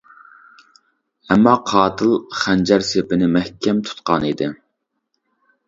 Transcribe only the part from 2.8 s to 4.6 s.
سېپىنى مەھكەم تۇتقان ئىدى.